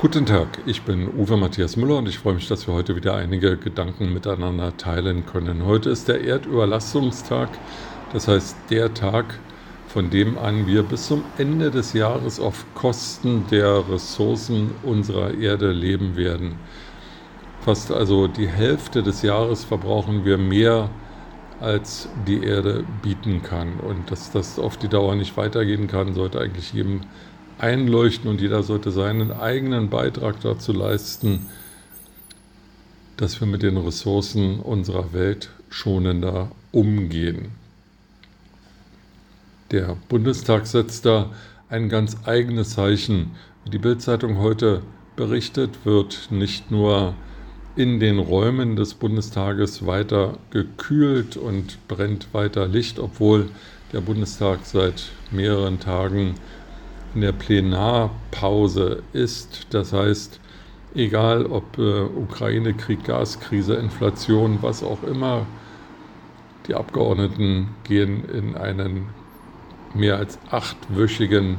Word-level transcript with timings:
Guten 0.00 0.24
Tag, 0.24 0.60
ich 0.64 0.80
bin 0.80 1.08
Uwe 1.14 1.36
Matthias 1.36 1.76
Müller 1.76 1.98
und 1.98 2.08
ich 2.08 2.20
freue 2.20 2.32
mich, 2.32 2.48
dass 2.48 2.66
wir 2.66 2.72
heute 2.72 2.96
wieder 2.96 3.16
einige 3.16 3.58
Gedanken 3.58 4.14
miteinander 4.14 4.74
teilen 4.78 5.26
können. 5.26 5.66
Heute 5.66 5.90
ist 5.90 6.08
der 6.08 6.24
Erdüberlastungstag, 6.24 7.50
das 8.10 8.26
heißt 8.26 8.56
der 8.70 8.94
Tag, 8.94 9.38
von 9.88 10.08
dem 10.08 10.38
an 10.38 10.66
wir 10.66 10.84
bis 10.84 11.08
zum 11.08 11.22
Ende 11.36 11.70
des 11.70 11.92
Jahres 11.92 12.40
auf 12.40 12.64
Kosten 12.74 13.44
der 13.50 13.90
Ressourcen 13.90 14.70
unserer 14.82 15.34
Erde 15.34 15.70
leben 15.70 16.16
werden. 16.16 16.54
Fast 17.60 17.92
also 17.92 18.26
die 18.26 18.48
Hälfte 18.48 19.02
des 19.02 19.20
Jahres 19.20 19.64
verbrauchen 19.64 20.24
wir 20.24 20.38
mehr, 20.38 20.88
als 21.60 22.08
die 22.26 22.42
Erde 22.42 22.84
bieten 23.02 23.42
kann. 23.42 23.78
Und 23.80 24.10
dass 24.10 24.30
das 24.32 24.58
auf 24.58 24.78
die 24.78 24.88
Dauer 24.88 25.14
nicht 25.14 25.36
weitergehen 25.36 25.88
kann, 25.88 26.14
sollte 26.14 26.40
eigentlich 26.40 26.72
jedem 26.72 27.02
einleuchten 27.60 28.30
und 28.30 28.40
jeder 28.40 28.62
sollte 28.62 28.90
seinen 28.90 29.32
eigenen 29.32 29.90
Beitrag 29.90 30.40
dazu 30.40 30.72
leisten, 30.72 31.46
dass 33.16 33.40
wir 33.40 33.46
mit 33.46 33.62
den 33.62 33.76
Ressourcen 33.76 34.60
unserer 34.60 35.12
Welt 35.12 35.50
schonender 35.68 36.50
umgehen. 36.72 37.50
Der 39.70 39.96
Bundestag 40.08 40.66
setzt 40.66 41.06
da 41.06 41.30
ein 41.68 41.88
ganz 41.88 42.16
eigenes 42.24 42.70
Zeichen. 42.70 43.32
Wie 43.64 43.70
die 43.70 43.78
Bildzeitung 43.78 44.38
heute 44.38 44.82
berichtet, 45.14 45.84
wird 45.84 46.28
nicht 46.30 46.70
nur 46.70 47.14
in 47.76 48.00
den 48.00 48.18
Räumen 48.18 48.74
des 48.74 48.94
Bundestages 48.94 49.86
weiter 49.86 50.38
gekühlt 50.50 51.36
und 51.36 51.78
brennt 51.86 52.32
weiter 52.32 52.66
Licht, 52.66 52.98
obwohl 52.98 53.48
der 53.92 54.00
Bundestag 54.00 54.60
seit 54.64 55.10
mehreren 55.30 55.78
Tagen 55.78 56.34
in 57.14 57.22
der 57.22 57.32
Plenarpause 57.32 59.02
ist. 59.12 59.66
Das 59.70 59.92
heißt, 59.92 60.40
egal 60.94 61.46
ob 61.46 61.78
äh, 61.78 62.02
Ukraine, 62.02 62.74
Krieg, 62.74 63.04
Gaskrise, 63.04 63.74
Inflation, 63.74 64.58
was 64.60 64.82
auch 64.82 65.02
immer, 65.02 65.46
die 66.66 66.74
Abgeordneten 66.74 67.68
gehen 67.84 68.24
in 68.28 68.56
einen 68.56 69.08
mehr 69.94 70.16
als 70.16 70.38
achtwöchigen 70.50 71.58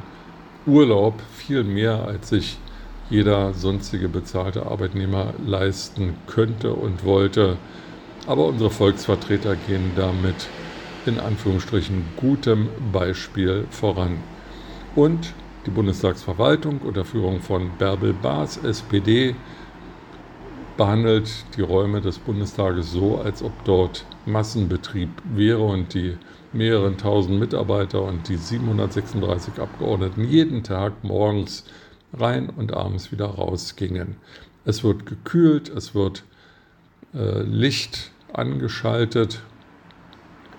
Urlaub, 0.66 1.20
viel 1.34 1.64
mehr 1.64 2.04
als 2.06 2.30
sich 2.30 2.58
jeder 3.10 3.52
sonstige 3.52 4.08
bezahlte 4.08 4.64
Arbeitnehmer 4.64 5.34
leisten 5.44 6.14
könnte 6.26 6.72
und 6.72 7.04
wollte. 7.04 7.58
Aber 8.26 8.46
unsere 8.46 8.70
Volksvertreter 8.70 9.56
gehen 9.56 9.90
damit 9.96 10.48
in 11.04 11.18
Anführungsstrichen 11.18 12.04
gutem 12.16 12.68
Beispiel 12.92 13.66
voran. 13.70 14.18
Und 14.94 15.34
die 15.66 15.70
Bundestagsverwaltung 15.70 16.80
unter 16.80 17.04
Führung 17.04 17.40
von 17.40 17.70
Bärbel 17.78 18.12
Baas, 18.12 18.56
SPD, 18.56 19.34
behandelt 20.76 21.30
die 21.56 21.62
Räume 21.62 22.00
des 22.00 22.18
Bundestages 22.18 22.92
so, 22.92 23.18
als 23.18 23.42
ob 23.42 23.52
dort 23.64 24.06
Massenbetrieb 24.26 25.10
wäre 25.34 25.62
und 25.62 25.94
die 25.94 26.16
mehreren 26.52 26.96
tausend 26.96 27.38
Mitarbeiter 27.38 28.02
und 28.02 28.28
die 28.28 28.36
736 28.36 29.58
Abgeordneten 29.58 30.24
jeden 30.24 30.62
Tag 30.62 31.04
morgens 31.04 31.64
rein 32.12 32.50
und 32.50 32.74
abends 32.74 33.12
wieder 33.12 33.26
rausgingen. 33.26 34.16
Es 34.64 34.84
wird 34.84 35.06
gekühlt, 35.06 35.68
es 35.68 35.94
wird 35.94 36.24
äh, 37.14 37.42
Licht 37.42 38.10
angeschaltet 38.32 39.42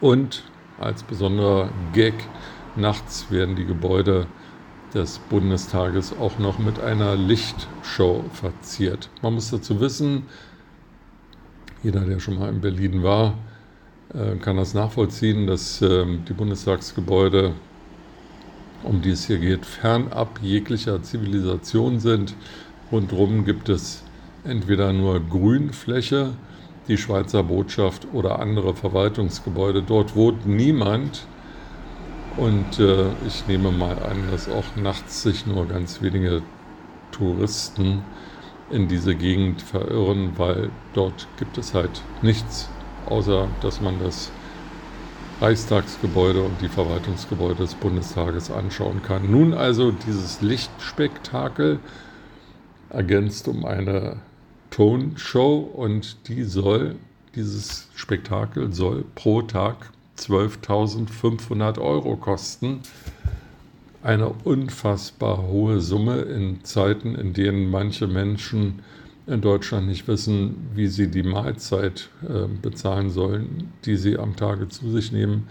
und 0.02 0.44
als 0.80 1.04
besonderer 1.04 1.70
Gag 1.94 2.14
nachts 2.76 3.32
werden 3.32 3.56
die 3.56 3.66
Gebäude 3.66 4.28
des 4.94 5.20
Bundestages 5.30 6.14
auch 6.20 6.38
noch 6.40 6.60
mit 6.60 6.80
einer 6.80 7.16
Lichtshow 7.16 8.24
verziert. 8.34 9.10
Man 9.22 9.34
muss 9.34 9.52
dazu 9.52 9.80
wissen, 9.80 10.24
jeder, 11.82 12.02
der 12.02 12.20
schon 12.20 12.40
mal 12.40 12.50
in 12.50 12.62
Berlin 12.62 13.04
war, 13.04 13.38
äh, 14.14 14.36
kann 14.38 14.58
das 14.58 14.74
nachvollziehen, 14.74 15.48
dass 15.48 15.82
ähm, 15.82 16.24
die 16.28 16.34
Bundestagsgebäude, 16.34 17.54
um 18.84 19.02
die 19.02 19.12
es 19.12 19.26
hier 19.26 19.40
geht, 19.40 19.66
fernab 19.66 20.40
jeglicher 20.42 21.02
Zivilisation 21.02 22.00
sind. 22.00 22.36
Rundherum 22.92 23.44
gibt 23.44 23.70
es 23.70 24.04
entweder 24.44 24.94
nur 24.94 25.20
Grünfläche, 25.20 26.34
die 26.88 26.98
Schweizer 26.98 27.44
Botschaft 27.44 28.08
oder 28.14 28.40
andere 28.40 28.76
Verwaltungsgebäude. 28.76 29.82
Dort 29.82 30.16
wohnt 30.16 30.46
niemand. 30.46 31.26
Und 32.38 32.80
äh, 32.80 33.12
ich 33.28 33.48
nehme 33.48 33.72
mal 33.72 33.98
an, 34.00 34.32
dass 34.32 34.50
auch 34.50 34.76
nachts 34.76 35.22
sich 35.22 35.46
nur 35.46 35.68
ganz 35.68 36.02
wenige 36.02 36.42
Touristen 37.12 38.02
in 38.72 38.88
diese 38.88 39.16
Gegend 39.16 39.62
verirren, 39.62 40.32
weil 40.38 40.72
dort 40.94 41.28
gibt 41.38 41.60
es 41.60 41.76
halt 41.76 42.02
nichts, 42.24 42.70
außer 43.06 43.48
dass 43.62 43.82
man 43.82 44.00
das 44.00 44.32
Reichstagsgebäude 45.42 46.42
und 46.42 46.62
die 46.62 46.70
Verwaltungsgebäude 46.70 47.56
des 47.56 47.76
Bundestages 47.76 48.50
anschauen 48.50 49.02
kann. 49.04 49.30
Nun 49.30 49.54
also 49.54 49.92
dieses 49.92 50.42
Lichtspektakel 50.42 51.80
ergänzt 52.90 53.48
um 53.48 53.66
eine 53.66 54.22
Tonshow 54.72 55.58
und 55.58 56.28
die 56.28 56.44
soll, 56.44 56.96
dieses 57.36 57.90
Spektakel 57.94 58.74
soll 58.74 59.04
pro 59.16 59.44
Tag 59.44 59.92
12.500 60.18 61.80
Euro 61.80 62.16
kosten. 62.18 62.82
Eine 64.02 64.30
unfassbar 64.30 65.44
hohe 65.48 65.80
Summe 65.80 66.22
in 66.22 66.64
Zeiten, 66.64 67.16
in 67.16 67.34
denen 67.34 67.72
manche 67.72 68.08
Menschen 68.08 68.82
in 69.28 69.42
Deutschland 69.42 69.88
nicht 69.88 70.08
wissen, 70.08 70.70
wie 70.74 70.88
sie 70.88 71.08
die 71.08 71.24
Mahlzeit 71.24 72.10
äh, 72.24 72.48
bezahlen 72.62 73.10
sollen, 73.10 73.72
die 73.86 73.96
sie 73.96 74.18
am 74.18 74.36
Tage 74.36 74.68
zu 74.68 74.92
sich 74.92 75.12
nehmen, 75.14 75.48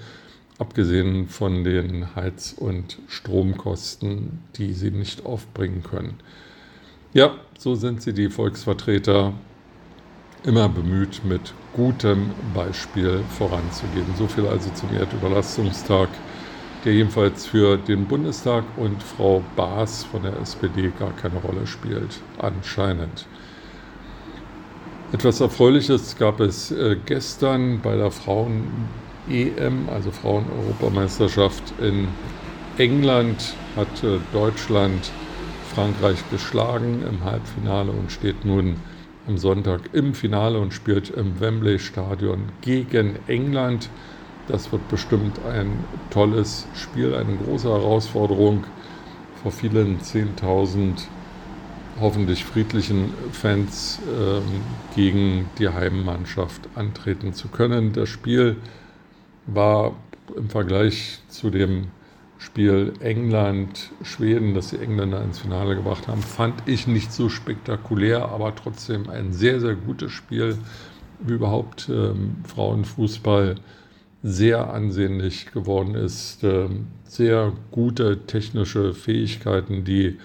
abgesehen 0.59 1.29
von 1.29 1.65
den 1.65 2.15
Heiz- 2.15 2.55
und 2.57 2.99
Stromkosten, 3.09 4.41
die 4.57 4.75
sie 4.75 4.91
nicht 4.91 5.25
aufbringen 5.25 5.83
können. 5.83 6.15
Ja, 7.15 7.35
so 7.59 7.75
sind 7.75 8.03
sie 8.03 8.13
die 8.13 8.29
Volksvertreter 8.29 9.33
immer 10.45 10.69
bemüht, 10.69 11.25
mit 11.25 11.55
gutem 11.75 12.31
Beispiel 12.55 13.23
voranzugehen. 13.39 14.07
So 14.17 14.27
viel 14.27 14.47
also 14.47 14.71
zum 14.71 14.95
Erdüberlastungstag, 14.95 16.09
der 16.85 16.95
jedenfalls 16.95 17.47
für 17.47 17.77
den 17.77 18.07
Bundestag 18.07 18.65
und 18.77 19.03
Frau 19.03 19.43
Baas 19.57 20.05
von 20.05 20.23
der 20.23 20.37
SPD 20.41 20.93
gar 20.99 21.13
keine 21.13 21.39
Rolle 21.39 21.67
spielt, 21.67 22.21
anscheinend. 22.39 23.27
Etwas 25.13 25.41
Erfreuliches 25.41 26.17
gab 26.17 26.41
es 26.41 26.71
äh, 26.71 26.97
gestern 27.05 27.81
bei 27.81 27.97
der 27.97 28.11
Frauen-EM, 28.11 29.89
also 29.91 30.11
Frauen-Europameisterschaft 30.11 31.63
in 31.81 32.09
England, 32.79 33.55
hat 33.77 33.89
Deutschland 34.33 35.11
Frankreich 35.75 36.19
geschlagen 36.31 37.03
im 37.09 37.25
Halbfinale 37.25 37.93
und 37.93 38.11
steht 38.11 38.45
nun 38.45 38.77
am 39.27 39.39
Sonntag 39.39 39.91
im 39.93 40.15
Finale 40.15 40.59
und 40.59 40.73
spielt 40.73 41.11
im 41.11 41.41
Wembley 41.41 41.79
Stadion 41.79 42.45
gegen 42.61 43.19
England. 43.27 43.89
Das 44.49 44.73
wird 44.73 44.89
bestimmt 44.89 45.39
ein 45.47 45.85
tolles 46.11 46.67
Spiel, 46.75 47.15
eine 47.15 47.37
große 47.37 47.69
Herausforderung 47.69 48.65
vor 49.43 49.53
vielen 49.53 50.01
10.000 50.01 51.07
hoffentlich 52.01 52.45
friedlichen 52.45 53.13
Fans 53.33 54.01
ähm, 54.09 54.43
gegen 54.95 55.51
die 55.59 55.69
Heimmannschaft 55.69 56.69
antreten 56.75 57.35
zu 57.35 57.49
können. 57.49 57.93
Das 57.93 58.09
Spiel 58.09 58.57
war 59.47 59.95
im 60.37 60.49
Vergleich 60.49 61.21
zu 61.29 61.51
dem 61.51 61.89
Spiel 62.43 62.95
England-Schweden, 62.99 64.53
das 64.53 64.71
die 64.71 64.79
Engländer 64.79 65.23
ins 65.23 65.39
Finale 65.39 65.77
gebracht 65.77 66.09
haben, 66.09 66.23
fand 66.23 66.69
ich 66.69 66.89
nicht 66.89 67.13
so 67.13 67.29
spektakulär, 67.29 68.29
aber 68.31 68.53
trotzdem 68.57 69.09
ein 69.09 69.33
sehr, 69.33 69.61
sehr 69.61 69.77
gutes 69.77 70.11
Spiel, 70.11 70.59
wie 71.21 71.35
überhaupt 71.35 71.89
ähm, 71.89 72.39
Frauenfußball 72.45 73.55
sehr 74.25 74.75
ansehnlich 74.75 75.53
geworden 75.53 75.95
ist. 75.95 76.43
Ähm, 76.43 76.89
sehr 77.05 77.53
gute 77.71 78.27
technische 78.27 78.93
Fähigkeiten, 78.93 79.85
die 79.85 80.19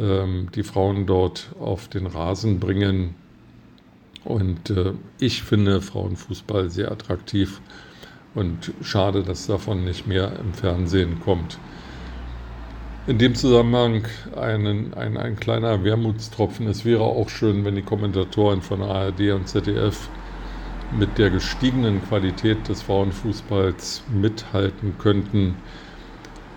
ähm, 0.00 0.48
die 0.54 0.62
Frauen 0.62 1.06
dort 1.06 1.50
auf 1.60 1.88
den 1.88 2.06
Rasen 2.06 2.58
bringen. 2.58 3.14
Und 4.24 4.70
äh, 4.70 4.92
ich 5.20 5.42
finde 5.42 5.82
Frauenfußball 5.82 6.70
sehr 6.70 6.90
attraktiv 6.90 7.60
und 8.38 8.72
schade, 8.82 9.22
dass 9.22 9.46
davon 9.46 9.84
nicht 9.84 10.06
mehr 10.06 10.32
im 10.38 10.54
Fernsehen 10.54 11.20
kommt. 11.20 11.58
In 13.08 13.18
dem 13.18 13.34
Zusammenhang 13.34 14.04
einen, 14.36 14.94
ein, 14.94 15.16
ein 15.16 15.36
kleiner 15.36 15.82
Wermutstropfen. 15.82 16.66
Es 16.66 16.84
wäre 16.84 17.02
auch 17.02 17.28
schön, 17.28 17.64
wenn 17.64 17.74
die 17.74 17.82
Kommentatoren 17.82 18.62
von 18.62 18.82
ARD 18.82 19.32
und 19.32 19.48
ZDF 19.48 20.08
mit 20.96 21.18
der 21.18 21.30
gestiegenen 21.30 22.02
Qualität 22.06 22.68
des 22.68 22.82
Frauenfußballs 22.82 24.04
mithalten 24.08 24.94
könnten. 24.98 25.56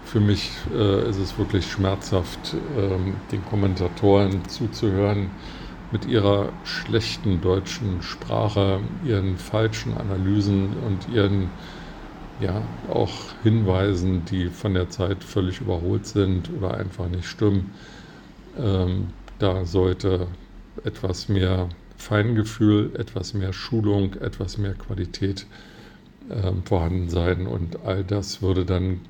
für 0.06 0.19
mich 0.19 0.51
äh, 0.74 1.10
ist 1.10 1.18
es 1.18 1.38
wirklich 1.38 1.72
schmerzhaft, 1.72 2.56
ähm, 2.78 3.16
den 3.31 3.45
Kommentatoren 3.45 4.45
zuzuhören 4.50 5.30
mit 5.91 6.05
ihrer 6.05 6.49
schlechten 6.63 7.41
deutschen 7.41 8.01
Sprache, 8.01 8.79
ihren 9.05 9.38
falschen 9.38 9.97
Analysen 9.97 10.69
und 10.88 11.13
ihren 11.13 11.49
ja 12.39 12.61
auch 12.89 13.11
Hinweisen, 13.43 14.25
die 14.25 14.49
von 14.49 14.73
der 14.73 14.89
Zeit 14.89 15.23
völlig 15.23 15.61
überholt 15.61 16.05
sind 16.05 16.49
oder 16.57 16.75
einfach 16.75 17.07
nicht 17.07 17.25
stimmen. 17.25 17.71
Ähm, 18.57 19.07
da 19.39 19.65
sollte 19.65 20.27
etwas 20.83 21.29
mehr 21.29 21.69
Feingefühl, 21.97 22.91
etwas 22.97 23.33
mehr 23.33 23.53
Schulung, 23.53 24.15
etwas 24.15 24.57
mehr 24.57 24.73
Qualität 24.73 25.45
äh, 26.29 26.51
vorhanden 26.65 27.09
sein 27.09 27.47
und 27.47 27.85
all 27.85 28.03
das 28.03 28.41
würde 28.41 28.65
dann 28.65 29.01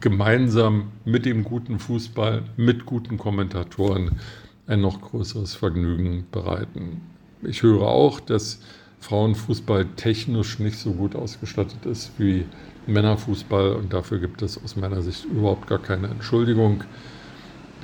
gemeinsam 0.00 0.92
mit 1.04 1.24
dem 1.24 1.42
guten 1.42 1.78
Fußball, 1.78 2.42
mit 2.56 2.86
guten 2.86 3.16
Kommentatoren 3.16 4.20
ein 4.66 4.80
noch 4.80 5.00
größeres 5.00 5.54
Vergnügen 5.54 6.26
bereiten. 6.30 7.00
Ich 7.42 7.62
höre 7.62 7.82
auch, 7.82 8.20
dass 8.20 8.60
Frauenfußball 9.00 9.86
technisch 9.96 10.58
nicht 10.58 10.78
so 10.78 10.92
gut 10.92 11.14
ausgestattet 11.14 11.86
ist 11.86 12.12
wie 12.18 12.44
Männerfußball 12.86 13.74
und 13.74 13.92
dafür 13.92 14.18
gibt 14.18 14.42
es 14.42 14.62
aus 14.62 14.76
meiner 14.76 15.02
Sicht 15.02 15.24
überhaupt 15.24 15.68
gar 15.68 15.78
keine 15.78 16.08
Entschuldigung. 16.08 16.84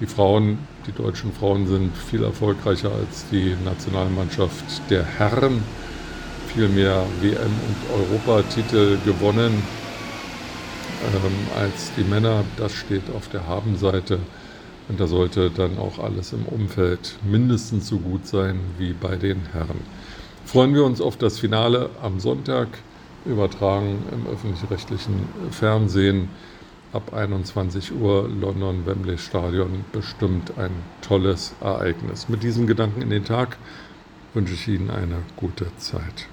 Die 0.00 0.06
Frauen, 0.06 0.58
die 0.87 0.93
deutschen 0.93 1.32
Frauen 1.32 1.67
sind 1.67 1.96
viel 1.96 2.25
erfolgreicher 2.25 2.90
als 2.90 3.28
die 3.31 3.55
Nationalmannschaft 3.64 4.90
der 4.90 5.05
Herren, 5.05 5.62
viel 6.49 6.69
mehr 6.69 7.05
WM- 7.20 7.37
und 7.37 8.00
Europatitel 8.00 8.99
gewonnen 9.05 9.62
ähm, 11.14 11.61
als 11.61 11.93
die 11.96 12.05
Männer. 12.05 12.44
Das 12.56 12.75
steht 12.75 13.02
auf 13.14 13.28
der 13.28 13.46
Habenseite. 13.46 14.19
Und 14.88 15.00
da 15.00 15.06
sollte 15.06 15.50
dann 15.50 15.79
auch 15.79 15.99
alles 15.99 16.32
im 16.32 16.44
Umfeld 16.46 17.17
mindestens 17.25 17.88
so 17.88 17.99
gut 17.99 18.26
sein 18.26 18.61
wie 18.79 18.93
bei 18.93 19.17
den 19.17 19.40
Herren. 19.52 19.81
Freuen 20.44 20.75
wir 20.75 20.84
uns 20.84 21.00
auf 21.00 21.17
das 21.17 21.38
Finale 21.38 21.90
am 22.02 22.20
Sonntag, 22.20 22.69
übertragen 23.25 24.02
im 24.11 24.26
öffentlich-rechtlichen 24.26 25.29
Fernsehen 25.50 26.29
ab 26.93 27.14
21 27.14 27.93
Uhr 27.93 28.29
London 28.29 28.84
Wembley 28.84 29.19
Stadion 29.19 29.84
bestimmt 29.93 30.58
ein 30.58 30.73
tolles 31.00 31.55
Ereignis. 31.61 32.28
Mit 32.28 32.43
diesem 32.43 32.67
Gedanken 32.67 33.00
in 33.00 33.11
den 33.11 33.25
Tag 33.25 33.56
wünsche 34.35 34.55
ich 34.55 34.69
Ihnen 34.69 34.90
eine 34.90 35.19
gute 35.37 35.67
Zeit. 35.78 36.28